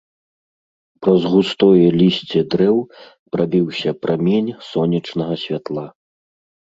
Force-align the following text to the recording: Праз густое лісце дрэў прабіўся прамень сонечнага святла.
Праз 1.07 1.21
густое 1.33 1.87
лісце 2.01 2.39
дрэў 2.53 2.77
прабіўся 3.37 3.89
прамень 4.07 4.51
сонечнага 4.73 5.33
святла. 5.47 5.85